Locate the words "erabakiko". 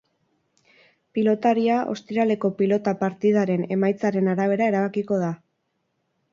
4.75-5.23